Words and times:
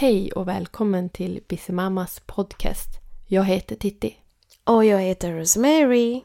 Hej 0.00 0.32
och 0.32 0.48
välkommen 0.48 1.08
till 1.08 1.40
Bissemammas 1.48 2.20
podcast. 2.26 2.88
Jag 3.26 3.44
heter 3.44 3.76
Titti. 3.76 4.16
Och 4.64 4.84
jag 4.84 5.00
heter 5.00 5.32
Rosemary. 5.32 6.22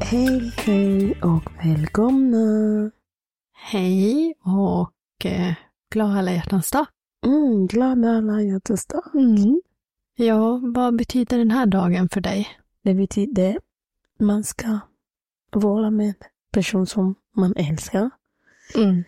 Hej, 0.00 0.52
hej 0.56 1.20
och 1.22 1.66
välkomna. 1.66 2.90
Hej 3.52 4.34
och 4.40 5.26
eh, 5.26 5.54
glad 5.90 6.18
alla 6.18 6.32
hjärtans 6.32 6.70
dag. 6.70 6.86
Mm, 7.26 7.66
glad 7.66 8.04
alla 8.04 8.42
hjärtans 8.42 8.86
dag. 8.86 9.14
Mm. 9.14 9.60
Ja, 10.16 10.60
vad 10.74 10.96
betyder 10.96 11.38
den 11.38 11.50
här 11.50 11.66
dagen 11.66 12.08
för 12.08 12.20
dig? 12.20 12.48
Det 12.82 12.94
betyder 12.94 13.58
man 14.18 14.44
ska 14.44 14.78
vara 15.50 15.90
med 15.90 16.14
person 16.56 16.86
som 16.86 17.14
man 17.36 17.56
älskar. 17.56 18.10
Mm. 18.74 19.04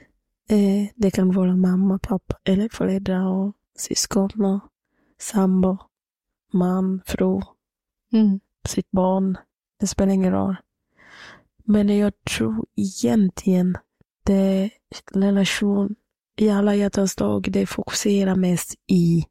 Eh, 0.51 0.91
det 0.97 1.11
kan 1.11 1.33
vara 1.33 1.57
mamma, 1.57 1.99
pappa 1.99 2.37
eller 2.45 2.69
föräldrar 2.73 3.27
och 3.27 3.53
syskon 3.79 4.45
och 4.45 4.61
sambo, 5.21 5.79
man, 6.53 7.03
fru, 7.07 7.41
Mm. 8.13 8.41
sitt 8.69 8.91
barn. 8.91 9.39
Det 9.81 9.87
spelar 9.87 10.13
ingen 10.13 10.33
roll. 10.33 10.57
Men 11.65 11.99
jag 11.99 12.13
tror 12.25 12.67
egentligen 12.77 13.79
det 14.25 14.71
relation 15.13 15.95
i 16.37 16.51
alla 16.51 16.75
hjärtans 16.75 17.17
dag, 17.17 17.49
det 17.53 17.67
fokuserar 17.67 18.37
mest 18.37 18.75
i 18.87 19.25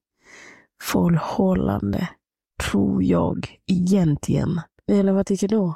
förhållande. 0.81 2.09
Tror 2.71 3.03
jag 3.03 3.59
egentligen. 3.67 4.61
Eller 4.87 5.11
vad 5.13 5.25
tycker 5.25 5.47
du? 5.47 5.73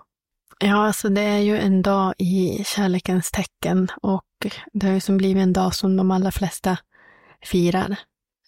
Ja, 0.62 0.86
alltså 0.88 1.10
det 1.10 1.22
är 1.22 1.40
ju 1.40 1.58
en 1.58 1.82
dag 1.82 2.14
i 2.18 2.64
kärlekens 2.66 3.32
tecken 3.32 3.88
och 4.02 4.26
det 4.74 4.88
har 4.88 4.94
ju 4.94 5.00
som 5.00 5.18
blivit 5.18 5.42
en 5.44 5.54
dag 5.54 5.76
som 5.76 5.98
de 5.98 6.12
allra 6.12 6.32
flesta 6.32 6.78
firar. 7.46 7.90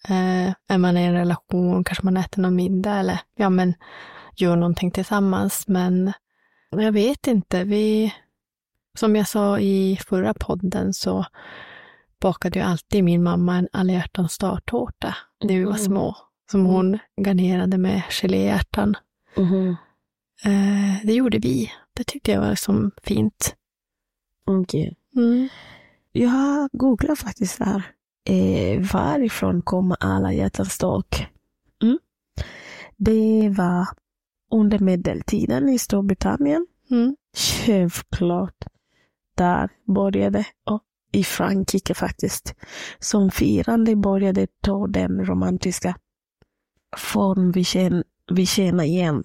Eh, 0.10 0.48
är 0.68 0.78
man 0.78 0.98
i 0.98 1.04
en 1.04 1.14
relation, 1.14 1.84
kanske 1.84 2.06
man 2.06 2.18
äter 2.18 2.42
någon 2.42 2.56
middag 2.56 2.96
eller 2.96 3.20
ja, 3.36 3.50
men 3.50 3.74
gör 4.36 4.56
någonting 4.56 4.92
tillsammans. 4.92 5.68
Men 5.68 6.14
jag 6.72 6.92
vet 6.92 7.28
inte, 7.28 7.64
vi, 7.64 8.14
som 9.00 9.16
jag 9.16 9.28
sa 9.28 9.60
i 9.60 10.00
förra 10.08 10.34
podden 10.34 10.94
så 10.94 11.26
bakade 12.22 12.60
ju 12.60 12.66
alltid 12.66 13.04
min 13.04 13.24
mamma 13.24 13.56
en 13.58 13.68
alla 13.72 13.94
hjärtans 13.94 14.38
dag-tårta 14.38 15.16
när 15.44 15.54
vi 15.58 15.64
var 15.64 15.72
Mm. 15.72 15.84
små. 15.86 16.18
Som 16.52 16.66
hon 16.66 17.00
garnerade 17.22 17.78
med 17.78 18.02
geléhjärtan. 18.10 18.96
Mhm. 19.38 19.76
Eh, 20.46 21.06
det 21.06 21.14
gjorde 21.14 21.38
vi. 21.40 21.72
Det 21.94 22.04
tyckte 22.04 22.32
jag 22.32 22.42
var 22.42 22.56
som 22.56 22.92
fint. 23.04 23.56
Okej. 24.46 24.96
Mm. 25.16 25.50
Jag 26.12 26.30
har 26.30 26.70
googlat 26.74 27.20
faktiskt 27.20 27.60
här. 27.60 27.84
Eh, 28.26 28.92
varifrån 28.94 29.62
kommer 29.62 29.98
alla 30.00 30.34
hjärtans 30.34 30.78
dag? 30.78 31.06
Mm. 31.84 32.00
Det 32.98 33.50
var 33.58 33.88
under 34.52 34.80
medeltiden 34.80 35.70
i 35.70 35.80
Storbritannien. 35.80 36.68
Mm. 36.92 37.16
Självklart. 37.38 38.66
Där 39.36 39.70
började, 39.86 40.46
och 40.64 40.82
i 41.12 41.24
Frankrike 41.24 41.94
faktiskt, 41.94 42.56
som 43.00 43.32
firande 43.32 43.96
började 43.96 44.48
ta 44.62 44.88
den 44.88 45.26
romantiska 45.26 45.96
form 46.98 47.52
vi 47.52 47.64
känner, 47.64 48.04
vi 48.32 48.46
känner 48.46 48.84
igen 48.84 49.24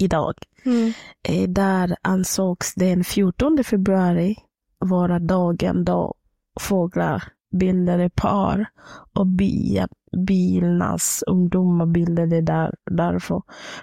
idag. 0.00 0.34
Mm. 0.64 0.92
Eh, 1.28 1.48
Där 1.48 1.96
ansågs 2.02 2.74
den 2.74 3.04
14 3.04 3.64
februari 3.64 4.36
vara 4.78 5.18
dagen 5.18 5.84
då 5.84 6.14
fåglar 6.60 7.22
bildade 7.52 8.10
par 8.10 8.66
och 9.14 9.26
bia, 9.26 9.88
bilnas 10.26 11.24
ungdomar 11.26 11.86
bildade 11.86 12.40
där, 12.40 12.74
därför 12.90 13.42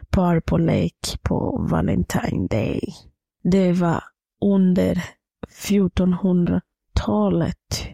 par 0.09 0.39
på 0.39 0.57
lek 0.57 1.19
på 1.21 1.67
Valentine 1.71 2.47
Day. 2.47 2.81
Det 3.43 3.71
var 3.73 4.03
under 4.45 5.03
1400-talet. 5.67 7.87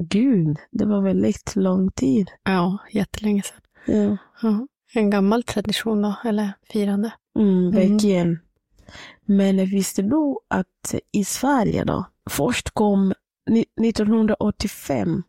Gud, 0.00 0.56
det 0.70 0.86
var 0.86 1.02
väldigt 1.02 1.56
lång 1.56 1.90
tid. 1.90 2.30
Ja, 2.44 2.78
jättelänge 2.92 3.42
sedan. 3.42 3.60
Ja. 3.86 4.16
Ja. 4.42 4.66
En 4.94 5.10
gammal 5.10 5.42
tradition 5.42 6.02
då, 6.02 6.14
eller 6.24 6.52
firande. 6.72 7.12
Mm, 7.38 7.70
verkligen. 7.70 8.38
Men 9.24 9.56
visste 9.66 10.02
du 10.02 10.36
att 10.48 10.94
i 11.12 11.24
Sverige 11.24 11.84
då, 11.84 12.04
först 12.30 12.70
kom 12.70 13.12
ni- 13.50 13.66
1985 13.88 15.22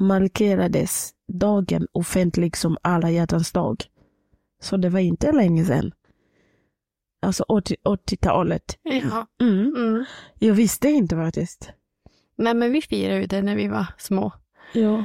markerades 0.00 1.10
dagen 1.32 1.86
offentlig 1.92 2.56
som 2.56 2.76
alla 2.82 3.10
hjärtans 3.10 3.52
dag. 3.52 3.84
Så 4.62 4.76
det 4.76 4.88
var 4.88 5.00
inte 5.00 5.32
länge 5.32 5.64
sedan. 5.64 5.92
Alltså 7.22 7.42
80 7.48 7.76
80-talet. 7.84 8.78
Ja. 8.82 9.26
Mm. 9.40 9.74
Mm. 9.76 10.04
Jag 10.38 10.54
visste 10.54 10.88
inte 10.88 11.16
faktiskt. 11.16 11.70
Nej, 12.36 12.54
men 12.54 12.72
vi 12.72 12.82
firade 12.82 13.20
ju 13.20 13.26
det 13.26 13.42
när 13.42 13.56
vi 13.56 13.68
var 13.68 13.86
små. 13.98 14.32
Ja, 14.72 15.04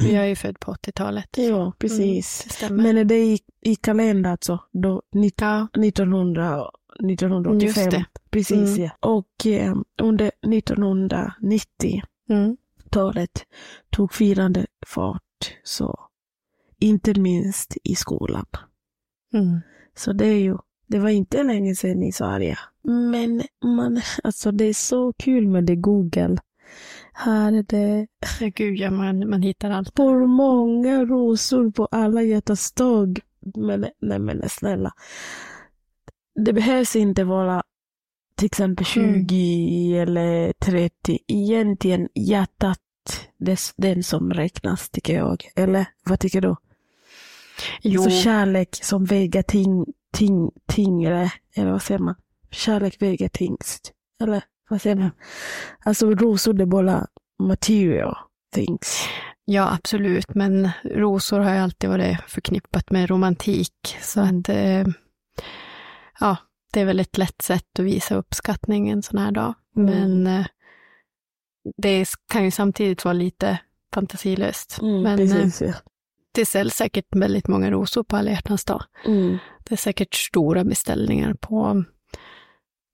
Jag 0.00 0.24
är 0.24 0.28
ju 0.28 0.36
född 0.36 0.60
på 0.60 0.72
80-talet. 0.72 1.28
ja 1.36 1.72
precis. 1.78 2.44
Det 2.44 2.50
stämmer. 2.52 2.92
Men 2.92 3.08
det 3.08 3.14
är 3.14 3.24
i, 3.24 3.38
i 3.60 3.76
kalendern 3.76 4.32
alltså, 4.32 4.58
då, 4.72 5.02
ja, 5.36 5.68
1900, 5.76 6.70
1985. 7.10 7.66
Just 7.66 7.90
det. 7.90 8.04
Precis, 8.30 8.78
Mm. 8.78 8.82
ja. 8.82 9.08
Och 9.08 9.46
eh, 9.46 9.74
under 10.02 10.30
1990 10.54 12.02
mm. 12.28 12.56
tog 13.90 14.12
firande 14.12 14.66
fart. 14.86 15.22
Så 15.64 16.00
inte 16.78 17.20
minst 17.20 17.76
i 17.84 17.94
skolan. 17.94 18.46
Mm. 19.34 19.60
Så 19.96 20.12
det 20.12 20.26
är 20.26 20.38
ju, 20.38 20.56
det 20.86 20.98
var 20.98 21.08
inte 21.10 21.42
länge 21.42 21.74
sedan 21.74 22.02
i 22.02 22.12
Sverige. 22.12 22.58
Men 22.82 23.42
man, 23.64 24.00
alltså 24.24 24.52
det 24.52 24.64
är 24.64 24.74
så 24.74 25.12
kul 25.12 25.48
med 25.48 25.64
det 25.64 25.76
Google. 25.76 26.36
Här 27.12 27.52
är 27.52 27.62
det 27.62 28.06
gud, 28.54 28.76
ja, 28.76 28.90
man, 28.90 29.30
man 29.30 29.42
hittar 29.42 29.70
allt. 29.70 29.96
för 29.96 30.26
många 30.26 31.04
rosor 31.04 31.70
på 31.70 31.86
alla 31.86 32.22
hjärtans 32.22 32.72
dag. 32.72 33.20
Men 33.56 33.86
nej 34.00 34.18
men 34.18 34.48
snälla. 34.48 34.92
Det 36.34 36.52
behövs 36.52 36.96
inte 36.96 37.24
vara 37.24 37.62
till 38.36 38.46
exempel 38.46 38.86
20 38.86 39.98
eller 39.98 40.52
30. 40.52 41.18
Egentligen 41.26 42.08
hjärtat, 42.14 42.78
det 43.38 43.52
är 43.52 43.58
den 43.76 44.02
som 44.02 44.32
räknas 44.32 44.90
tycker 44.90 45.14
jag. 45.14 45.44
Eller 45.56 45.86
vad 46.04 46.20
tycker 46.20 46.40
du? 46.40 46.56
Jo, 47.82 48.02
Så 48.02 48.10
kärlek 48.10 48.78
som 48.82 49.04
väger 49.04 49.42
ting, 49.42 49.86
ting, 50.12 50.50
tyngre, 50.66 51.32
eller 51.54 51.72
vad 51.72 51.82
säger 51.82 51.98
man? 51.98 52.14
Kärlek 52.50 53.02
väger 53.02 53.28
tyngst. 53.28 53.92
Eller 54.20 54.42
vad 54.70 54.82
säger 54.82 54.96
man? 54.96 55.10
Alltså 55.84 56.10
rosor 56.10 56.52
det 56.52 56.62
är 56.62 56.66
bara 56.66 57.06
material 57.42 58.16
things. 58.54 59.08
ja, 59.44 59.74
absolut. 59.74 60.34
Men 60.34 60.70
rosor 60.84 61.40
har 61.40 61.52
ju 61.52 61.58
alltid 61.58 61.90
varit 61.90 62.20
förknippat 62.26 62.90
med 62.90 63.10
romantik. 63.10 63.96
Så 64.00 64.20
att, 64.20 64.48
eh, 64.48 64.86
ja, 66.20 66.36
det 66.72 66.80
är 66.80 66.84
väl 66.84 67.00
ett 67.00 67.18
lätt 67.18 67.42
sätt 67.42 67.78
att 67.78 67.84
visa 67.84 68.14
uppskattning 68.14 68.88
en 68.88 69.02
sån 69.02 69.18
här 69.18 69.30
dag. 69.32 69.54
Mm. 69.76 69.90
Men 69.90 70.26
eh, 70.26 70.46
det 71.76 72.08
kan 72.32 72.44
ju 72.44 72.50
samtidigt 72.50 73.04
vara 73.04 73.12
lite 73.12 73.58
fantasilöst. 73.94 74.78
Men 74.82 75.06
eh, 75.06 75.16
precis, 75.16 75.60
ja. 75.60 75.72
det 76.34 76.46
säljs 76.46 76.74
säkert 76.74 77.16
väldigt 77.16 77.48
många 77.48 77.70
rosor 77.70 78.02
på 78.02 78.16
alla 78.16 78.30
hjärtans 78.30 78.64
dag. 78.64 78.82
Mm. 79.06 79.38
Det 79.64 79.74
är 79.74 79.76
säkert 79.76 80.14
stora 80.14 80.64
beställningar 80.64 81.34
på 81.34 81.84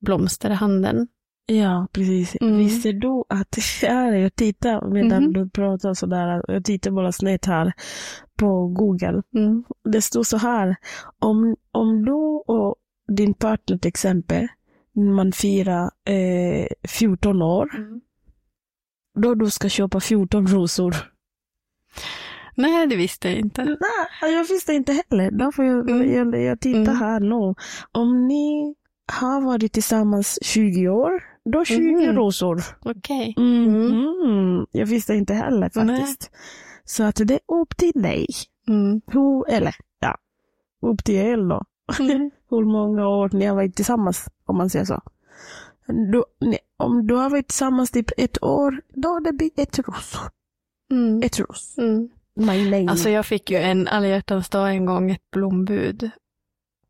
blomsterhandeln. 0.01 1.09
Ja, 1.47 1.89
precis. 1.93 2.37
Mm. 2.41 2.59
Visste 2.59 2.93
du 2.93 3.25
att, 3.29 3.57
här, 3.83 4.13
jag 4.13 4.35
tittar 4.37 4.89
medan 4.91 5.23
Mhm. 5.25 5.33
du 5.33 5.49
pratar 5.51 5.95
sådär, 5.95 6.43
jag 6.49 6.65
tittar 6.65 6.91
bara 6.91 7.13
snett 7.13 7.45
här 7.47 7.73
på 8.39 8.69
Google. 8.69 9.23
Mm. 9.35 9.65
Det 9.85 10.03
står 10.03 10.23
så 10.23 10.37
här, 10.37 10.77
om, 11.19 11.57
om 11.73 12.05
du 12.05 12.13
och 12.55 12.75
din 13.09 13.35
partner 13.35 13.79
till 13.79 13.89
exempel, 13.89 14.49
man 15.17 15.33
firar 15.33 15.91
eh, 16.05 16.67
14 16.89 17.43
år, 17.43 17.71
då 19.21 19.35
du 19.35 19.51
ska 19.51 19.69
köpa 19.69 20.01
14 20.01 20.47
rosor. 20.47 20.95
Nej, 22.57 22.87
det 22.87 22.97
visste 22.97 23.29
jag 23.29 23.39
inte. 23.39 23.65
Nej, 23.65 24.33
jag 24.35 24.45
visste 24.49 24.73
inte 24.73 24.93
heller. 25.11 25.31
Därför 25.31 25.63
jag, 25.63 25.91
Mm. 25.91 26.11
jag, 26.33 26.43
jag 26.43 26.61
tittar 26.61 26.81
Mm. 26.81 26.97
här 26.97 27.21
nu. 27.21 27.55
Om 27.93 28.27
ni 28.29 28.75
har 29.21 29.41
varit 29.41 29.73
tillsammans 29.73 30.39
20 30.43 30.89
år, 30.89 31.23
då 31.53 31.65
20 31.65 31.79
Mm. 32.05 32.17
rosor. 32.17 32.63
Okej. 32.85 33.35
Mm. 33.37 33.65
Mm. 33.75 33.93
Mm. 34.25 34.67
Jag 34.73 34.87
visste 34.87 35.15
inte 35.15 35.35
heller 35.35 35.69
faktiskt. 35.69 36.31
Så 36.85 37.03
att 37.05 37.17
det 37.25 37.35
är 37.35 37.61
upp 37.61 37.77
till 37.77 38.03
dig. 38.03 38.27
Mm. 38.69 39.01
Hur, 39.07 39.49
eller 39.51 39.75
ja, 40.01 40.17
upp 40.83 41.05
till 41.05 41.15
er 41.15 41.37
då. 41.37 41.65
Mm. 42.01 42.31
Hur 42.51 42.65
många 42.65 43.09
år 43.09 43.31
ni 43.33 43.45
har 43.47 43.55
varit 43.55 43.77
tillsammans, 43.77 44.29
om 44.45 44.57
man 44.57 44.71
säger 44.71 44.85
så. 44.85 45.01
Du, 45.87 46.25
nej, 46.41 46.59
om 46.77 47.07
du 47.07 47.15
har 47.15 47.31
varit 47.31 47.49
tillsammans 47.49 47.91
typ 47.91 48.11
ett 48.17 48.43
år, 48.43 48.81
då 48.95 49.19
det 49.21 49.33
blir 49.33 49.51
ett 49.57 49.79
ros. 49.79 50.17
Mm. 50.91 51.23
Ett 51.23 51.39
ros. 51.41 51.75
Mm. 51.79 52.09
My 52.35 52.71
name. 52.71 52.91
Alltså 52.91 53.11
jag 53.11 53.27
fick 53.27 53.51
ju 53.51 53.57
en 53.57 53.89
alla 53.89 54.07
hjärtans 54.07 54.49
dag 54.49 54.71
en 54.71 54.85
gång 54.87 55.11
ett 55.11 55.31
blombud. 55.33 56.11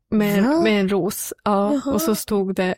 Med, 0.09 0.43
Va? 0.43 0.61
med 0.61 0.79
en 0.79 0.89
ros. 0.89 1.33
Ja, 1.43 1.73
Jaha. 1.73 1.93
och 1.93 2.01
så 2.01 2.15
stod 2.15 2.55
det 2.55 2.75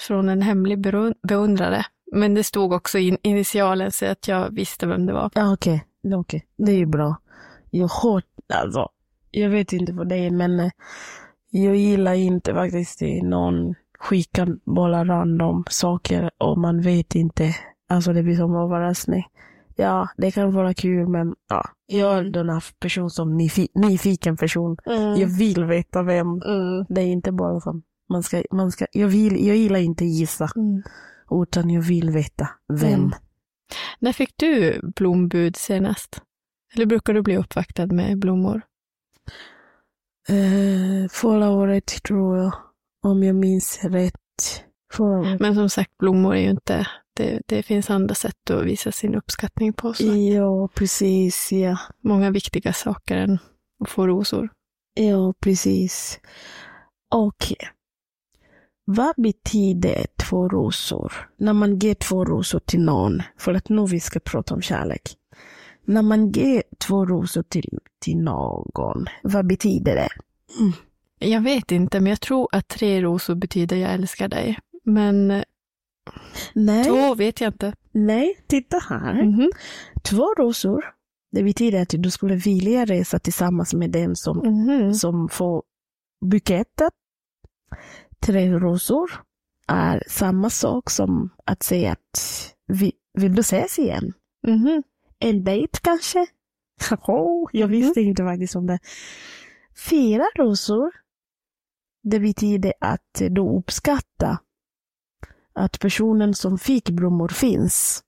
från 0.00 0.28
en 0.28 0.42
hemlig 0.42 0.78
beund- 0.86 1.14
beundrare. 1.28 1.84
Men 2.12 2.34
det 2.34 2.44
stod 2.44 2.72
också 2.72 2.98
in 2.98 3.18
initialen 3.22 3.92
så 3.92 4.06
att 4.06 4.28
jag 4.28 4.50
visste 4.54 4.86
vem 4.86 5.06
det 5.06 5.12
var. 5.12 5.30
Ja, 5.34 5.52
okej. 5.52 5.84
Det 6.02 6.08
är 6.08 6.18
okej. 6.20 6.46
Det 6.58 6.72
är 6.72 6.76
ju 6.76 6.86
bra. 6.86 7.16
Jag 7.70 7.88
har, 7.88 8.22
alltså, 8.54 8.88
jag 9.30 9.50
vet 9.50 9.72
inte 9.72 9.94
för 9.94 10.04
dig, 10.04 10.30
men 10.30 10.60
eh, 10.60 10.70
jag 11.50 11.76
gillar 11.76 12.14
inte 12.14 12.54
faktiskt 12.54 12.98
det 12.98 13.22
någon 13.22 13.74
skickar 13.98 14.56
bara 14.64 15.04
random 15.04 15.64
saker 15.70 16.30
och 16.38 16.58
man 16.58 16.80
vet 16.80 17.14
inte. 17.14 17.54
Alltså 17.88 18.12
det 18.12 18.22
blir 18.22 18.36
som 18.36 18.56
överraskning. 18.56 19.24
Ja, 19.76 20.08
det 20.16 20.30
kan 20.30 20.54
vara 20.54 20.74
kul, 20.74 21.08
men 21.08 21.34
ja, 21.48 21.64
jag 21.86 22.18
är 22.18 22.24
den 22.24 22.60
person 22.80 23.10
som 23.10 23.40
nyfi- 23.40 23.70
nyfiken 23.74 24.36
person. 24.36 24.76
Jag 25.18 25.26
vill 25.38 25.64
veta 25.64 26.02
vem. 26.02 26.26
Mm. 26.42 26.86
Det 26.88 27.00
är 27.00 27.06
inte 27.06 27.32
bara 27.32 27.60
som 27.60 27.82
man 28.08 28.22
ska, 28.22 28.42
man 28.50 28.72
ska, 28.72 28.86
jag, 28.92 29.08
vill, 29.08 29.46
jag 29.46 29.56
gillar 29.56 29.80
inte 29.80 30.04
gissa, 30.04 30.48
Mm. 30.56 30.82
utan 31.42 31.70
jag 31.70 31.82
vill 31.82 32.10
veta 32.10 32.48
vem. 32.68 32.94
Mm. 32.94 33.12
När 33.98 34.12
fick 34.12 34.34
du 34.36 34.80
blombud 34.96 35.56
senast? 35.56 36.22
Eller 36.74 36.86
brukar 36.86 37.14
du 37.14 37.22
bli 37.22 37.36
uppvaktad 37.36 37.86
med 37.86 38.18
blommor? 38.18 38.62
Eh, 40.28 41.08
förra 41.10 41.50
året 41.50 41.86
tror 42.02 42.38
jag, 42.38 42.52
om 43.02 43.22
jag 43.22 43.36
minns 43.36 43.78
rätt. 43.84 44.14
Men 45.40 45.54
som 45.54 45.70
sagt, 45.70 45.98
blommor 45.98 46.34
är 46.34 46.40
ju 46.40 46.50
inte, 46.50 46.86
det, 47.16 47.42
det 47.46 47.62
finns 47.62 47.90
andra 47.90 48.14
sätt 48.14 48.50
att 48.50 48.64
visa 48.64 48.92
sin 48.92 49.14
uppskattning 49.14 49.72
på. 49.72 49.94
Så 49.94 50.04
Ja, 50.04 50.68
precis. 50.74 51.52
Ja. 51.52 51.78
Många 52.04 52.30
viktiga 52.30 52.72
saker 52.72 53.16
än 53.16 53.38
att 53.84 53.90
få 53.90 54.06
rosor. 54.06 54.48
ja, 54.94 55.34
precis. 55.40 56.20
Okej. 57.14 57.56
Vad 58.90 59.14
betyder 59.16 60.06
två 60.16 60.48
rosor? 60.48 61.12
När 61.36 61.52
man 61.52 61.78
ger 61.78 61.94
två 61.94 62.24
rosor 62.24 62.58
till 62.58 62.80
någon, 62.80 63.22
för 63.38 63.54
att 63.54 63.68
nu 63.68 63.86
vi 63.86 64.00
ska 64.00 64.20
prata 64.20 64.54
om 64.54 64.62
kärlek. 64.62 65.02
När 65.84 66.02
man 66.02 66.30
ger 66.32 66.62
två 66.78 67.06
rosor 67.06 67.42
till, 67.42 67.78
till 68.00 68.16
någon, 68.18 69.04
vad 69.22 69.46
betyder 69.46 69.94
det? 69.94 70.08
Jag 71.18 71.40
vet 71.40 71.72
inte, 71.72 72.00
men 72.00 72.10
jag 72.10 72.20
tror 72.20 72.48
att 72.52 72.68
tre 72.68 73.02
rosor 73.02 73.34
betyder 73.34 73.76
jag 73.76 73.92
älskar 73.92 74.28
dig. 74.28 74.58
Men 74.84 75.42
Nej, 76.52 76.84
två 76.84 77.14
vet 77.14 77.40
jag 77.40 77.48
inte. 77.48 77.72
nej, 77.92 78.38
titta 78.46 78.78
här. 78.88 79.22
Mhm. 79.24 79.50
Två 80.02 80.34
rosor, 80.38 80.84
det 81.32 81.42
betyder 81.42 81.82
att 81.82 81.94
du 81.98 82.10
skulle 82.10 82.34
vilja 82.36 82.84
resa 82.84 83.18
tillsammans 83.18 83.74
med 83.74 83.90
den 83.90 84.16
som, 84.16 84.38
Mhm. 84.38 84.94
som 84.94 85.28
får 85.28 85.62
buketten. 86.30 86.90
Tre 88.20 88.50
rosor 88.50 89.10
är 89.68 90.02
samma 90.08 90.50
sak 90.50 90.90
som 90.90 91.30
att 91.44 91.62
säga 91.62 91.92
att 91.92 92.54
vi, 92.66 92.92
vill 93.14 93.34
du 93.34 93.40
ses 93.40 93.78
igen? 93.78 94.12
Mhm. 94.46 94.82
En 95.18 95.44
dejt 95.44 95.78
kanske? 95.82 96.26
Oh, 97.06 97.50
jag 97.52 97.68
visste 97.68 98.00
inte 98.00 98.22
faktiskt 98.22 98.56
om 98.56 98.66
det. 98.66 98.78
Fyra 99.90 100.24
rosor, 100.36 100.90
det 102.02 102.20
betyder 102.20 102.72
att 102.80 103.22
du 103.30 103.40
uppskattar 103.40 104.38
att 105.52 105.80
personen 105.80 106.34
som 106.34 106.58
fick 106.58 106.90
blommor 106.90 107.28
finns. 107.28 108.02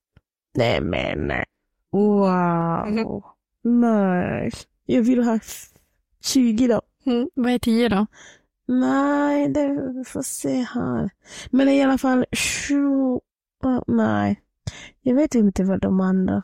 Nej 0.54 0.80
men, 0.80 1.44
wow. 1.92 2.88
Mhm. 2.88 3.22
Nej, 3.80 4.50
jag 4.86 5.02
vill 5.02 5.22
ha 5.24 5.38
20 6.24 6.66
då. 6.66 6.82
Mm. 7.06 7.28
Vad 7.34 7.52
är 7.52 7.58
tio 7.58 7.88
då? 7.88 8.06
Nej, 8.70 9.48
det 9.48 10.04
får 10.06 10.22
se 10.22 10.62
här. 10.62 11.10
Men 11.50 11.68
i 11.68 11.82
alla 11.82 11.98
fall 11.98 12.24
sju... 12.32 13.18
nej, 13.86 14.40
jag 15.00 15.14
vet 15.14 15.34
inte 15.34 15.64
vad 15.64 15.80
de 15.80 16.00
andra 16.00 16.42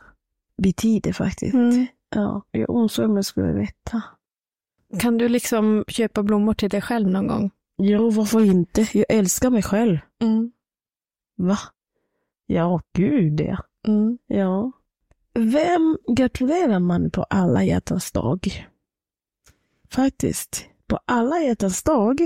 betyder 0.57 1.13
faktiskt. 1.13 1.53
Mm. 1.53 1.85
Ja, 2.09 2.41
jag 2.51 2.75
önskar 2.75 3.03
om 3.03 3.15
jag 3.15 3.25
skulle 3.25 3.53
veta. 3.53 4.03
Kan 4.99 5.17
du 5.17 5.29
liksom 5.29 5.83
köpa 5.87 6.23
blommor 6.23 6.53
till 6.53 6.69
dig 6.69 6.81
själv 6.81 7.09
någon 7.09 7.27
gång? 7.27 7.51
Jo, 7.77 8.09
varför 8.09 8.45
inte? 8.45 8.87
Jag 8.93 9.05
älskar 9.09 9.49
mig 9.49 9.63
själv. 9.63 9.97
Mm. 10.21 10.51
Va? 11.35 11.57
Ja, 12.45 12.81
gud 12.93 13.41
ja. 13.41 13.57
Mm. 13.87 14.17
Ja. 14.27 14.71
Vem 15.33 15.97
gratulerar 16.07 16.79
man 16.79 17.11
på 17.11 17.23
alla 17.23 17.63
hjärtans 17.63 18.11
dag? 18.11 18.67
Faktiskt, 19.89 20.69
på 20.89 20.99
alla 21.05 21.39
hjärtans 21.39 21.83
dag 21.83 22.17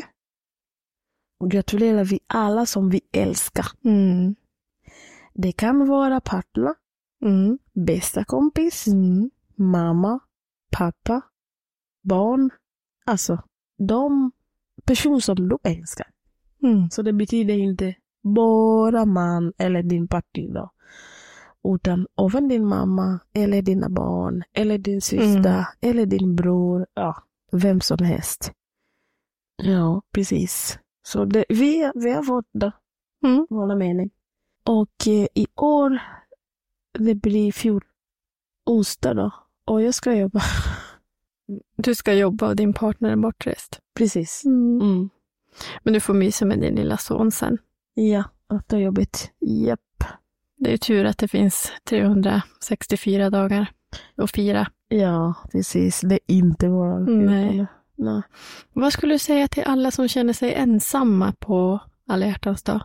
gratulerar 1.46 2.04
vi 2.06 2.20
alla 2.28 2.66
som 2.66 2.90
vi 2.90 3.02
älskar. 3.14 3.66
Mm. 3.86 4.36
Det 5.34 5.52
kan 5.52 5.88
vara 5.88 6.22
partner, 6.22 6.74
Mm. 7.22 7.60
bästa 7.74 8.24
kompis, 8.24 8.88
Mm. 8.88 9.30
mamma, 9.56 10.20
pappa, 10.78 11.22
barn. 12.04 12.50
Alltså, 13.06 13.44
de 13.78 14.32
personer 14.86 15.20
som 15.20 15.36
du 15.50 15.58
älskar. 15.64 16.08
Mm. 16.64 16.90
Så 16.90 17.02
det 17.02 17.14
betyder 17.14 17.54
inte 17.54 17.96
bara 18.24 19.06
man 19.06 19.54
eller 19.58 19.84
din 19.84 20.08
partner. 20.08 20.70
Utan 21.76 22.08
även 22.28 22.48
din 22.48 22.66
mamma, 22.68 23.20
eller 23.34 23.62
dina 23.62 23.90
barn, 23.90 24.44
eller 24.54 24.78
din 24.78 25.02
syster, 25.02 25.66
eller 25.82 26.06
din 26.06 26.36
bror. 26.36 26.86
Ja, 26.94 27.24
vem 27.52 27.82
som 27.82 27.98
helst. 28.06 28.52
Ja, 29.64 30.02
precis. 30.12 30.80
Så 31.04 31.26
det, 31.26 31.46
vi, 31.50 31.92
vi 31.96 32.12
har 32.12 32.24
fått 32.24 32.50
det, 32.52 32.72
Mm. 33.24 33.48
vår 33.50 33.76
mening. 33.76 34.10
Och 34.66 35.08
eh, 35.08 35.28
i 35.36 35.48
år, 35.56 36.00
det 37.00 37.16
blir 37.16 37.52
fjol, 37.52 37.84
onsdag 38.66 39.14
då. 39.14 39.32
Och 39.66 39.82
jag 39.82 39.94
ska 39.96 40.14
jobba. 40.16 40.42
Du 41.76 41.96
ska 41.96 42.14
jobba 42.14 42.48
och 42.48 42.56
din 42.56 42.74
partner 42.74 43.10
är 43.10 43.16
bortrest. 43.16 43.80
Precis. 43.96 44.46
Mm. 44.46 44.82
Mm. 44.82 45.10
Men 45.84 45.94
du 45.94 46.00
får 46.00 46.14
mysa 46.14 46.46
med 46.46 46.60
din 46.60 46.76
lilla 46.76 46.98
son 46.98 47.32
sen. 47.32 47.58
Ja, 47.94 48.24
efter 48.58 48.78
jobbet. 48.78 49.32
Japp. 49.40 50.04
Det 50.58 50.74
är 50.74 50.78
tur 50.78 51.06
att 51.06 51.18
det 51.18 51.28
finns 51.28 51.72
364 51.84 53.30
dagar 53.30 53.72
att 54.16 54.32
fira. 54.32 54.68
Ja, 54.92 55.34
precis. 55.52 56.02
Det 56.02 56.16
är 56.16 56.20
inte 56.36 56.68
våra 56.70 57.00
Nej. 57.00 57.66
Nej. 57.96 58.22
Vad 58.74 58.94
skulle 58.94 59.14
du 59.14 59.20
säga 59.20 59.48
till 59.48 59.64
alla 59.64 59.92
som 59.92 60.08
känner 60.08 60.34
sig 60.34 60.54
ensamma 60.54 61.34
på 61.40 61.80
alla 62.08 62.26
hjärtans 62.26 62.64
dag? 62.64 62.82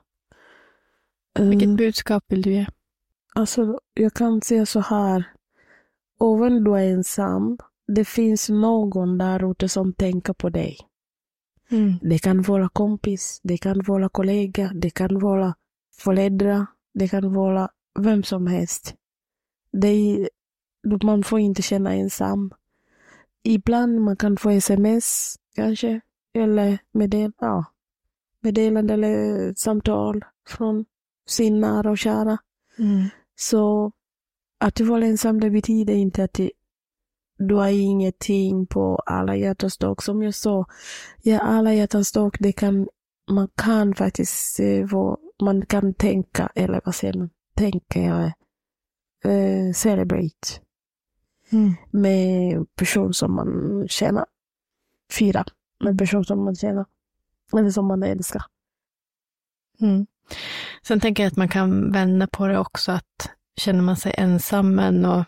Vilket 1.38 1.66
Mm, 1.66 1.76
budskap 1.76 2.24
vill 2.28 2.42
du 2.42 2.52
ge? 2.52 2.66
alltså, 3.34 3.80
jag 3.94 4.14
kan 4.14 4.40
säga 4.42 4.66
så 4.66 4.80
här. 4.80 5.24
Även 6.20 6.64
du 6.64 6.74
är 6.74 6.92
ensam, 6.94 7.58
det 7.86 8.04
finns 8.04 8.48
någon 8.48 9.18
där 9.18 9.50
ute 9.50 9.68
som 9.68 9.92
tänker 9.92 10.32
på 10.32 10.48
dig. 10.48 10.76
Mm. 11.70 11.94
Det 12.02 12.18
kan 12.18 12.42
vara 12.42 12.68
kompis, 12.68 13.40
det 13.42 13.58
kan 13.58 13.82
vara 13.86 14.08
kollega, 14.08 14.70
det 14.74 14.90
kan 14.90 15.18
vara 15.18 15.54
föräldrar, 15.98 16.66
det 16.94 17.08
kan 17.08 17.34
vara 17.34 17.68
vem 17.98 18.22
som 18.22 18.46
helst. 18.46 18.94
Det 19.72 19.88
är, 19.88 20.28
man 21.02 21.22
får 21.22 21.40
inte 21.40 21.62
känna 21.62 21.94
ensam. 21.94 22.50
Ibland 23.42 24.00
man 24.00 24.16
kan 24.16 24.36
få 24.36 24.50
sms 24.50 25.36
kanske, 25.54 26.00
eller 26.34 26.78
medel, 26.92 27.32
ja, 27.40 27.64
meddelande 28.40 28.94
eller 28.94 29.54
samtal 29.54 30.24
från 30.48 30.84
sin 31.26 31.60
nära 31.60 31.90
och 31.90 31.98
kära. 31.98 32.38
Mm. 32.78 33.04
Så 33.36 33.92
att 34.60 34.80
vara 34.80 35.06
ensam 35.06 35.40
det 35.40 35.50
betyder 35.50 35.94
inte 35.94 36.24
att 36.24 36.32
det, 36.32 36.50
du 37.38 37.54
har 37.54 37.68
ingenting 37.68 38.66
på 38.66 38.96
alla 39.06 39.36
hjärtans 39.36 39.78
dag. 39.78 40.02
Som 40.02 40.22
jag 40.22 40.34
sa, 40.34 40.66
ja, 41.22 41.40
alla 41.40 41.74
hjärtans 41.74 42.12
dag, 42.12 42.36
det 42.40 42.52
kan, 42.52 42.88
man 43.30 43.48
kan 43.54 43.94
faktiskt, 43.94 44.60
eh, 44.60 44.86
vara, 44.90 45.16
man 45.42 45.66
kan 45.66 45.94
tänka, 45.94 46.50
eller 46.54 46.80
vad 46.84 46.94
säger 46.94 47.14
man, 47.18 47.30
tänka, 47.54 48.00
ja, 48.00 48.32
eh, 49.30 49.72
celebrate 49.72 50.65
Mm. 51.52 51.74
med 51.90 52.66
person 52.74 53.14
som 53.14 53.34
man 53.34 53.84
känner. 53.88 54.24
Fira 55.12 55.44
med 55.84 55.98
person 55.98 56.24
som 56.24 56.44
man 56.44 56.56
känner. 56.56 56.84
Eller 57.52 57.70
som 57.70 57.86
man 57.86 58.02
älskar. 58.02 58.42
Mm. 59.80 60.06
Sen 60.82 61.00
tänker 61.00 61.22
jag 61.22 61.30
att 61.30 61.36
man 61.36 61.48
kan 61.48 61.92
vända 61.92 62.26
på 62.26 62.46
det 62.46 62.58
också, 62.58 62.92
att 62.92 63.30
känner 63.56 63.82
man 63.82 63.96
sig 63.96 64.14
ensam 64.16 64.78
och 65.04 65.24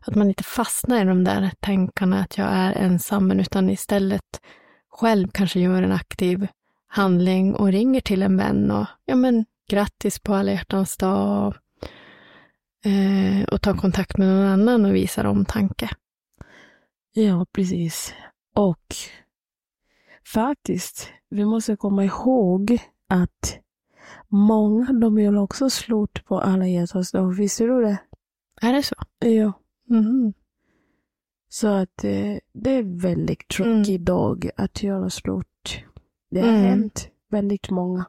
att 0.00 0.14
man 0.14 0.28
inte 0.28 0.44
fastnar 0.44 1.02
i 1.02 1.04
de 1.04 1.24
där 1.24 1.50
tankarna 1.60 2.20
att 2.20 2.38
jag 2.38 2.48
är 2.50 2.72
ensam, 2.72 3.30
utan 3.30 3.70
istället 3.70 4.40
själv 4.88 5.28
kanske 5.28 5.60
gör 5.60 5.82
en 5.82 5.92
aktiv 5.92 6.46
handling 6.86 7.54
och 7.54 7.68
ringer 7.68 8.00
till 8.00 8.22
en 8.22 8.36
vän 8.36 8.70
och 8.70 8.86
ja 9.04 9.16
men 9.16 9.44
grattis 9.68 10.18
på 10.18 10.34
alla 10.34 10.52
hjärtans 10.52 10.96
dag 10.96 11.56
eh, 12.84 13.44
och 13.52 13.62
tar 13.62 13.74
kontakt 13.74 14.18
med 14.18 14.28
någon 14.28 14.46
annan 14.46 14.84
och 14.84 14.94
visar 14.94 15.24
omtanke. 15.24 15.90
Ja, 17.12 17.46
precis. 17.52 18.14
Och 18.54 18.94
faktiskt, 20.34 21.08
vi 21.28 21.44
måste 21.44 21.76
komma 21.76 22.04
ihåg 22.04 22.78
att 23.08 23.58
många, 24.28 24.92
de 24.92 25.18
gör 25.18 25.36
också 25.36 25.70
slut 25.70 26.24
på 26.24 26.40
alla 26.40 26.66
hjärtans 26.66 27.12
dag. 27.12 27.34
Visste 27.34 27.64
du 27.64 27.82
det? 27.82 27.98
Är 28.62 28.72
det 28.72 28.82
så? 28.82 28.94
Ja. 29.18 29.52
Mhm. 29.88 30.32
Så 31.48 31.68
att 31.68 32.04
eh, 32.04 32.36
det 32.52 32.70
är 32.70 33.00
väldigt 33.00 33.48
tråkig 33.48 34.00
dag 34.00 34.50
att 34.56 34.82
göra 34.82 35.10
slut. 35.10 35.78
Det 36.30 36.40
har 36.40 36.48
Mm. 36.48 36.62
hänt 36.64 37.08
väldigt 37.30 37.70
många. 37.70 38.04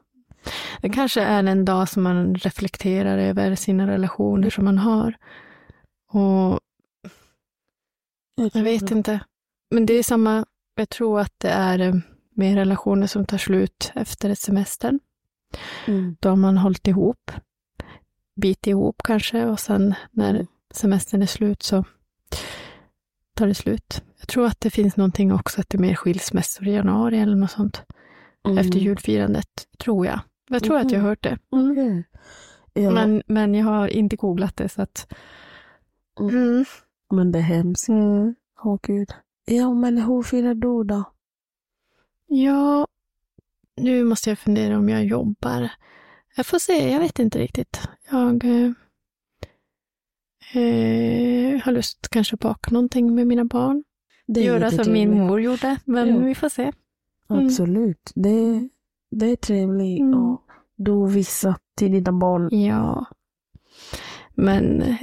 Det 0.80 0.88
kanske 0.88 1.20
är 1.22 1.44
en 1.44 1.64
dag 1.64 1.88
som 1.88 2.02
man 2.02 2.34
reflekterar 2.34 3.18
över 3.18 3.54
sina 3.54 3.86
relationer 3.86 4.50
som 4.50 4.64
man 4.64 4.78
har. 4.78 5.14
Och 6.12 6.60
jag 8.54 8.62
vet 8.62 8.90
inte. 8.90 9.20
Men 9.70 9.86
det 9.86 9.94
är 9.94 10.02
samma, 10.02 10.44
jag 10.74 10.88
tror 10.88 11.20
att 11.20 11.34
det 11.38 11.48
är 11.50 11.78
eh, 11.78 11.94
med 12.34 12.54
relationer 12.54 13.06
som 13.06 13.26
tar 13.26 13.38
slut 13.38 13.92
efter 13.94 14.34
semestern. 14.34 15.00
Mm. 15.86 16.16
Då 16.20 16.28
har 16.28 16.36
man 16.36 16.58
hållit 16.58 16.88
ihop, 16.88 17.30
bitit 18.40 18.66
ihop 18.66 19.00
kanske 19.04 19.44
och 19.44 19.60
sen 19.60 19.94
när 20.10 20.34
Mm. 20.34 20.46
semestern 20.74 21.22
är 21.22 21.26
slut 21.26 21.62
så 21.62 21.84
tar 23.36 23.46
det 23.46 23.54
slut. 23.54 24.02
Jag 24.18 24.28
tror 24.28 24.46
att 24.46 24.60
det 24.60 24.70
finns 24.70 24.96
någonting 24.96 25.32
också 25.32 25.60
att 25.60 25.68
det 25.68 25.76
är 25.78 25.80
mer 25.80 25.94
skilsmässor 25.94 26.68
i 26.68 26.72
januari 26.72 27.18
eller 27.18 27.36
något 27.36 27.50
sånt. 27.50 27.82
Mm. 28.46 28.58
Efter 28.58 28.78
julfirandet, 28.78 29.66
tror 29.78 30.06
jag. 30.06 30.20
Jag 30.50 30.62
tror 30.62 30.78
att 30.78 30.90
jag 30.90 31.00
har 31.00 31.08
hört 31.08 31.22
det. 31.22 31.38
Mm. 31.52 32.02
Ja, 32.72 32.90
men, 32.90 33.10
Men, 33.10 33.22
men 33.26 33.54
jag 33.54 33.64
har 33.64 33.88
inte 33.88 34.16
googlat 34.16 34.56
det 34.56 34.68
så 34.68 34.82
att... 34.82 35.12
Mm. 36.20 37.32
det 37.32 37.38
är 37.38 37.42
hemskt. 37.42 37.88
Mm. 37.88 38.34
Åh 38.64 38.78
gud. 38.82 39.10
Ja, 39.44 39.74
men 39.74 39.98
hur 39.98 40.22
firar 40.22 40.54
du 40.54 40.84
då? 40.84 41.04
Ja, 42.26 42.86
nu 43.76 44.04
måste 44.04 44.30
jag 44.30 44.38
fundera 44.38 44.78
om 44.78 44.88
jag 44.88 45.04
jobbar. 45.04 45.70
Jag 46.36 46.46
får 46.46 46.58
se, 46.58 46.92
jag 46.92 47.00
vet 47.00 47.18
inte 47.18 47.38
riktigt. 47.38 47.80
Jag 48.10 48.44
eh, 48.44 48.70
eh, 50.62 51.60
har 51.62 51.72
lust 51.72 52.08
kanske 52.08 52.34
att 52.34 52.40
baka 52.40 52.70
någonting 52.70 53.14
med 53.14 53.26
mina 53.26 53.44
barn. 53.44 53.84
Det 54.26 54.40
är 54.40 54.44
Göra 54.44 54.70
som 54.70 54.92
min 54.92 55.18
mor 55.18 55.40
gjorde, 55.40 55.76
men 55.84 56.08
Ja. 56.08 56.18
vi 56.18 56.34
får 56.34 56.48
se. 56.48 56.72
Mm. 57.30 57.46
Absolut. 57.46 58.12
Det, 58.14 58.68
det 59.10 59.26
är 59.26 59.36
trevligt. 59.36 60.00
Mm. 60.00 60.14
Och 60.18 60.42
du 60.76 61.06
visar 61.06 61.56
till 61.76 61.92
dina 61.92 62.12
barn. 62.12 62.48
Ja. 62.50 63.06
Men 64.34 64.96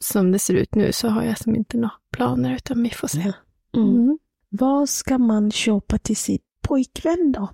som 0.00 0.32
det 0.32 0.38
ser 0.38 0.54
ut 0.54 0.74
nu 0.74 0.92
så 0.92 1.08
har 1.08 1.22
jag 1.22 1.38
som 1.38 1.56
inte 1.56 1.76
några 1.76 1.94
planer, 2.10 2.54
utan 2.54 2.82
vi 2.82 2.90
får 2.90 3.08
se. 3.08 3.32
Mm. 3.76 3.88
Mm. 3.88 4.18
Vad 4.48 4.88
ska 4.88 5.18
man 5.18 5.50
köpa 5.50 5.98
till 5.98 6.16
sin 6.16 6.38
pojkvän 6.60 7.32
då? 7.32 7.48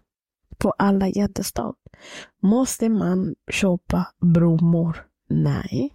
På 0.58 0.70
alla 0.70 1.08
hjärtans 1.08 1.52
dag. 1.52 1.76
Måste 2.42 2.88
man 2.88 3.34
köpa 3.50 4.06
blommor? 4.20 5.06
Nej. 5.28 5.94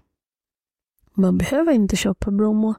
Man 1.14 1.38
behöver 1.38 1.72
inte 1.72 1.96
köpa 1.96 2.32
blommor. 2.32 2.76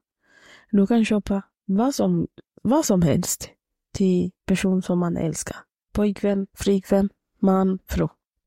Du 0.70 0.86
kan 0.86 1.04
köpa 1.04 1.42
vad 1.64 1.94
som, 1.94 2.26
vad 2.62 2.84
som 2.84 3.02
helst 3.02 3.50
till 3.92 4.30
person 4.44 4.82
som 4.82 4.98
man 4.98 5.16
älskar. 5.16 5.56
Pojkvän, 5.92 6.46
flickvän, 6.54 7.08
man, 7.46 7.78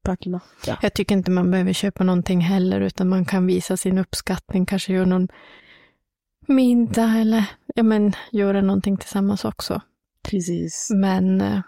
partner. 0.03 0.39
Ja. 0.67 0.77
Jag 0.81 0.93
tycker 0.93 1.15
inte 1.15 1.31
man 1.31 1.51
behöver 1.51 1.73
köpa 1.73 2.03
någonting 2.03 2.41
heller, 2.41 2.81
utan 2.81 3.09
man 3.09 3.25
kan 3.25 3.45
visa 3.47 3.77
sin 3.77 3.97
uppskattning, 3.97 4.65
kanske 4.65 4.93
göra 4.93 5.05
någon 5.05 5.27
middag 6.47 7.15
eller 7.17 7.45
ja, 7.75 7.83
men, 7.83 8.13
göra 8.31 8.61
någonting 8.61 8.97
tillsammans 8.97 9.45
också. 9.45 9.81
Precis. 10.23 10.89
Men 10.95 11.41
eh, 11.41 11.61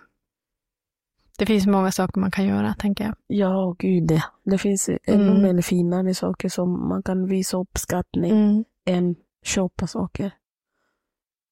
det 1.37 1.45
finns 1.45 1.67
många 1.67 1.91
saker 1.91 2.19
man 2.21 2.31
kan 2.31 2.45
göra, 2.45 2.73
tänker 2.73 3.03
jag. 3.03 3.15
Ja, 3.27 3.75
gud 3.79 4.07
det. 4.07 4.23
Det 4.43 4.57
finns 4.57 4.89
ännu 4.89 5.29
Mm. 5.31 5.41
mer 5.55 5.61
finare 5.61 6.13
saker 6.13 6.49
som 6.49 6.87
man 6.89 7.03
kan 7.03 7.25
visa 7.27 7.57
uppskattning 7.57 8.31
Mm. 8.31 8.63
än 8.85 9.15
köpa 9.43 9.87
saker. 9.87 10.31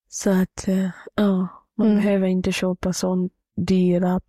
Så 0.09 0.29
att, 0.41 0.67
eh, 0.67 0.89
ja, 1.15 1.47
man 1.75 1.87
Mm. 1.87 1.97
behöver 2.03 2.27
inte 2.27 2.51
köpa 2.51 2.93
sån 2.93 3.29
dyra 3.55 4.19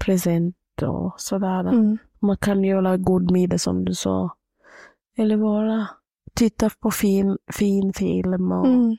och 0.82 1.14
sådär. 1.20 1.60
Mm. 1.60 1.98
Man 2.18 2.36
kan 2.36 2.64
göra 2.64 2.96
god 2.96 3.30
middag 3.30 3.58
som 3.58 3.84
du 3.84 3.94
sa. 3.94 4.34
Eller 5.16 5.36
bara 5.36 5.86
titta 6.34 6.70
på 6.80 6.90
fin, 6.90 7.38
fin 7.52 7.92
film 7.92 8.52
och 8.52 8.66
Mm. 8.66 8.96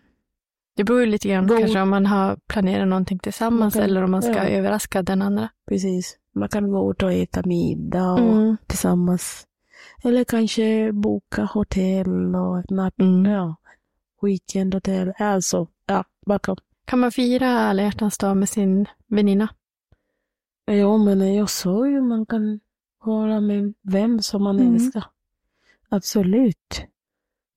Det 0.76 0.84
beror 0.84 1.00
ju 1.00 1.06
lite 1.06 1.30
grann 1.30 1.48
God- 1.48 1.60
kanske 1.60 1.82
om 1.82 1.90
man 1.90 2.06
har 2.06 2.38
planerat 2.48 2.88
någonting 2.88 3.20
tillsammans 3.20 3.76
Man 3.76 3.82
kan- 3.82 3.90
eller 3.90 4.04
om 4.04 4.12
man 4.12 4.22
ska 4.22 4.34
ja. 4.34 4.44
överraska 4.48 5.02
den 5.04 5.22
andra. 5.22 5.50
precis. 5.70 6.18
Man 6.36 6.50
kan 6.50 6.72
gå 6.72 6.92
ut 6.92 7.04
och 7.04 7.14
äta 7.14 7.42
middag 7.46 8.12
och 8.12 8.20
Mm. 8.20 8.58
tillsammans. 8.68 9.48
Eller 10.04 10.24
kanske 10.24 10.92
boka 10.94 11.44
hotell 11.54 12.36
och 12.36 12.60
ett 12.60 12.70
natt, 12.70 12.94
Mm. 13.00 13.32
ja, 13.32 13.56
weekendhotell. 14.22 15.14
Alltså, 15.20 15.68
ja, 15.86 16.04
bakom. 16.26 16.56
Kan 16.86 17.00
man 17.00 17.12
fira 17.12 17.50
alla 17.60 17.84
hjärtans 17.84 18.18
dag 18.18 18.38
med 18.38 18.50
sin 18.50 18.86
väninna? 19.08 19.48
Ja, 20.66 20.98
men 20.98 21.34
jag 21.36 21.50
sa 21.50 21.88
ju 21.88 22.02
man 22.02 22.26
kan 22.26 22.60
vara 23.04 23.40
med 23.42 23.74
vem 23.82 24.22
som 24.22 24.44
man 24.44 24.60
Mm. 24.60 24.74
älskar. 24.76 25.06
Absolut. 25.90 26.82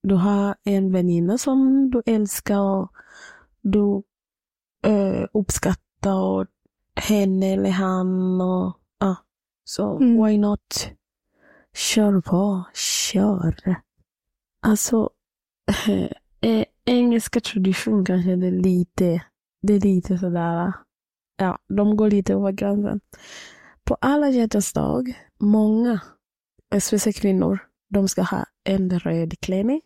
Du 0.02 0.14
har 0.14 0.54
en 0.64 0.92
väninna 0.92 1.38
som 1.38 1.90
du 1.90 2.02
älskar 2.06 2.60
och 2.60 2.92
du 3.62 4.02
eh, 4.90 5.26
uppskattar 5.32 6.46
henne 6.96 7.46
eller 7.52 7.70
han 7.70 8.40
och 8.40 8.78
ja, 8.98 9.16
så 9.64 9.96
Mm. 9.96 10.24
why 10.24 10.38
not? 10.38 10.90
Kör 11.74 12.20
på, 12.20 12.64
kör. 12.74 13.76
Alltså, 14.62 15.10
eh, 16.40 16.64
engelska 16.84 17.40
tradition 17.40 18.04
kanske 18.04 18.36
det 18.36 18.46
är 18.46 18.50
lite, 18.62 19.22
det 19.62 19.72
är 19.74 19.80
lite 19.80 20.18
sådär, 20.18 20.72
ja, 21.36 21.58
de 21.68 21.96
går 21.96 22.10
lite 22.10 22.32
över 22.34 22.52
gränsen. 22.52 23.00
På 23.84 23.96
alla 24.00 24.28
hjärtans 24.30 24.72
dag, 24.72 25.14
många, 25.38 26.00
speciellt 26.80 27.16
kvinnor, 27.20 27.58
de 27.88 28.08
ska 28.08 28.22
ha 28.22 28.44
en 28.64 28.98
röd 28.98 29.40
klänning. 29.40 29.80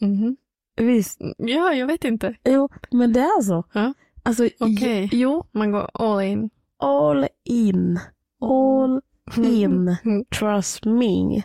Mhm. 0.00 0.36
Visst? 0.76 1.20
Ja, 1.38 1.72
jag 1.74 1.86
vet 1.86 2.04
inte. 2.04 2.34
Jo, 2.44 2.68
men 2.90 3.12
det 3.12 3.20
är 3.20 3.42
så. 3.42 3.64
Ja. 3.72 3.94
Alltså, 4.22 4.48
Okej. 4.60 5.08
jo, 5.12 5.44
Man 5.52 5.72
går 5.72 5.90
all 5.94 6.20
in. 6.22 6.50
all 6.78 7.26
in. 7.44 7.98
All 8.40 9.00
in. 9.44 9.96
Mm. 10.04 10.24
Trust 10.24 10.84
me. 10.84 11.42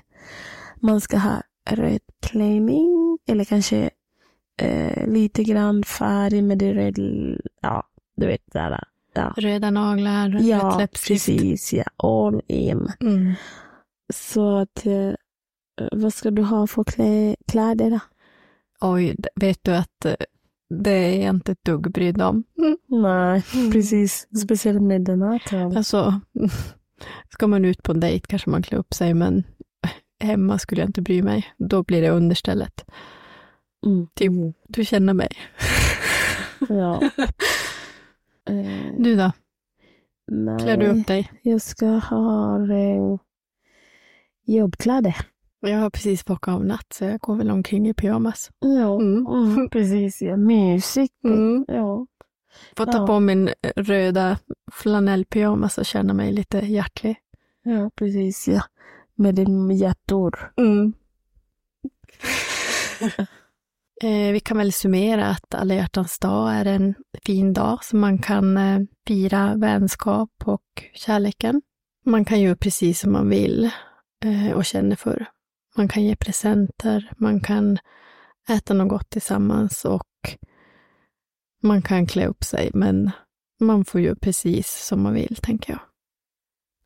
Man 0.81 1.01
ska 1.01 1.17
ha 1.17 1.41
röd 1.69 2.01
klänning 2.21 3.17
eller 3.27 3.43
kanske 3.43 3.89
eh, 4.61 5.07
lite 5.07 5.43
grann 5.43 5.83
färg 5.83 6.41
med 6.41 6.57
det 6.57 6.73
röd, 6.73 6.97
ja, 7.61 7.83
du 8.15 8.27
vet 8.27 8.51
där. 8.53 8.83
Ja, 9.17 9.33
Röda 9.37 9.71
naglar, 9.71 10.29
rött 10.29 10.45
ja 10.45 10.77
läppstift. 10.77 11.07
precis. 11.27 11.73
Ja, 11.73 11.83
all 11.97 12.41
in. 12.47 12.91
Mm. 12.99 13.33
Så 14.13 14.57
att, 14.57 14.85
eh, 14.85 15.13
vad 15.91 16.13
ska 16.13 16.31
du 16.31 16.41
ha 16.43 16.67
för 16.67 16.83
klä, 16.83 17.35
kläder 17.47 17.89
då? 17.91 17.99
Oj, 18.81 19.15
vet 19.35 19.59
du 19.61 19.75
att 19.75 20.05
eh, 20.05 20.13
det 20.69 20.91
är 20.91 21.25
jag 21.25 21.35
inte 21.35 21.51
ett 21.51 21.63
dugg 21.65 21.91
brydd 21.91 22.21
om. 22.21 22.43
Nej, 22.87 23.43
precis. 23.71 24.27
Speciellt 24.43 24.81
med 24.81 25.01
den 25.01 25.21
här 25.21 25.39
tiden. 25.39 25.77
Alltså, 25.77 26.21
ska 27.29 27.47
man 27.47 27.65
ut 27.65 27.83
på 27.83 27.91
en 27.91 27.99
dejt 27.99 28.27
kanske 28.27 28.49
man 28.49 28.61
klär 28.63 28.77
upp 28.79 28.93
sig, 28.93 29.13
men 29.13 29.43
hemma 30.23 30.59
skulle 30.59 30.81
jag 30.81 30.89
inte 30.89 31.01
bry 31.01 31.21
mig. 31.21 31.45
Då 31.57 31.83
blir 31.83 32.01
det 32.01 32.09
understället. 32.09 32.85
Mm. 33.85 34.07
Typ. 34.15 34.31
Du 34.67 34.85
känner 34.85 35.13
mig. 35.13 35.29
Ja. 36.69 37.01
Eh, 38.49 38.93
Du 38.99 39.15
då? 39.15 39.31
nej, 40.31 40.59
Klär 40.59 40.77
du 40.77 40.87
upp 40.87 41.07
dig? 41.07 41.31
jag 41.41 41.61
ska 41.61 41.85
ha 41.85 42.55
eh, 42.71 43.17
jobbkläder. 44.45 45.15
Jag 45.59 45.77
har 45.79 45.89
precis 45.89 46.25
bockat 46.25 46.53
av 46.55 46.65
natt, 46.65 46.93
så 46.93 47.03
jag 47.05 47.19
går 47.19 47.35
väl 47.35 47.51
omkring 47.51 47.89
i 47.89 47.93
pyjamas. 47.93 48.51
Ja, 48.59 48.95
Mm. 49.01 49.25
mm, 49.27 49.69
precis. 49.71 50.21
Ja. 50.21 50.37
Mysigt. 50.37 51.23
Mm. 51.23 51.65
Ja. 51.67 52.07
Får 52.77 52.85
ta 52.85 52.97
Ja. 52.97 53.07
på 53.07 53.19
min 53.19 53.49
röda 53.75 54.37
flanellpyjamas 54.71 55.77
och 55.77 55.85
känna 55.85 56.13
mig 56.13 56.31
lite 56.31 56.57
hjärtlig. 56.59 57.15
ja, 57.63 57.89
precis. 57.95 58.47
Ja. 58.47 58.61
Med 59.15 59.35
din 59.35 59.71
hjärtor. 59.71 60.51
Eh, 64.03 64.31
vi 64.31 64.39
kan 64.39 64.57
väl 64.57 64.73
summera 64.73 65.27
att 65.27 65.55
alla 65.55 65.73
hjärtans 65.73 66.19
dag 66.19 66.53
är 66.53 66.65
en 66.65 66.95
fin 67.25 67.53
dag 67.53 67.83
som 67.83 67.99
man 67.99 68.19
kan 68.19 68.57
eh, 68.57 68.79
fira 69.07 69.55
vänskap 69.55 70.31
och 70.45 70.83
kärleken 70.93 71.61
Man 72.05 72.25
kan 72.25 72.41
göra 72.41 72.55
precis 72.55 72.99
som 72.99 73.11
man 73.11 73.29
vill 73.29 73.71
eh, 74.25 74.51
och 74.51 74.65
känner 74.65 74.95
för. 74.95 75.25
Man 75.75 75.87
kan 75.87 76.03
ge 76.03 76.15
presenter, 76.15 77.11
man 77.17 77.39
kan 77.39 77.77
äta 78.49 78.73
något 78.73 78.89
gott 78.89 79.09
tillsammans 79.09 79.85
och 79.85 80.37
man 81.63 81.81
kan 81.81 82.07
klä 82.07 82.27
upp 82.27 82.43
sig, 82.43 82.71
men 82.73 83.11
man 83.59 83.85
får 83.85 84.01
göra 84.01 84.15
precis 84.15 84.85
som 84.85 85.01
man 85.01 85.13
vill, 85.13 85.35
tänker 85.41 85.73
jag. 85.73 85.79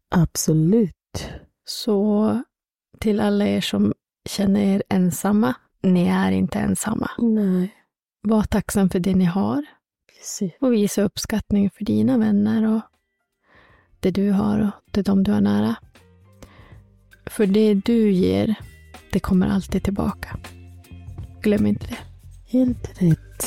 Absolut. 0.09 1.29
Så 1.65 2.41
till 2.99 3.19
alla 3.19 3.45
er 3.47 3.61
som 3.61 3.93
känner 4.29 4.75
er 4.75 4.83
ensamma, 4.89 5.55
ni 5.81 6.07
är 6.07 6.31
inte 6.31 6.59
ensamma. 6.59 7.11
Nej, 7.17 7.75
Var 8.21 8.43
tacksam 8.43 8.89
för 8.89 8.99
det 8.99 9.15
ni 9.15 9.25
har 9.25 9.65
precis. 10.17 10.53
och 10.59 10.73
visa 10.73 11.01
uppskattning 11.01 11.69
för 11.69 11.85
dina 11.85 12.17
vänner 12.17 12.75
och 12.75 12.81
det 13.99 14.11
du 14.11 14.31
har 14.31 14.59
och 14.59 14.71
det 14.91 15.01
de 15.01 15.23
du 15.23 15.31
har 15.31 15.41
nära. 15.41 15.75
För 17.25 17.45
det 17.45 17.73
du 17.73 18.11
ger, 18.11 18.55
det 19.11 19.19
kommer 19.19 19.47
alltid 19.47 19.83
tillbaka. 19.83 20.37
Glöm 21.41 21.65
inte 21.65 21.87
det. 21.87 21.97
Helt 22.57 23.01
rätt. 23.01 23.45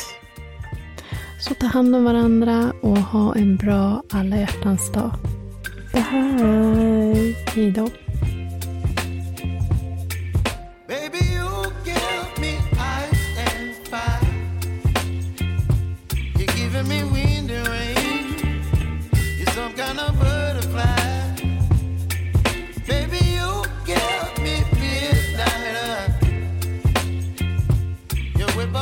Så 1.41 1.55
ta 1.55 1.67
hand 1.67 1.97
om 1.97 2.05
varandra 2.05 2.73
och 2.83 2.99
ha 2.99 3.35
en 3.37 3.57
bra 3.57 4.03
alla 4.11 4.37
hjärtans 4.37 4.93
dag. 4.93 5.11
Bye. 5.93 7.35
Hej 7.55 7.71
då. 7.71 7.89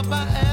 up 0.06 0.12
I 0.12 0.38
am. 0.38 0.51